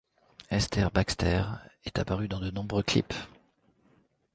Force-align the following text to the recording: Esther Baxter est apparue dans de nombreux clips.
Esther 0.49 0.89
Baxter 0.89 1.43
est 1.85 1.99
apparue 1.99 2.27
dans 2.27 2.39
de 2.39 2.49
nombreux 2.49 2.81
clips. 2.81 3.13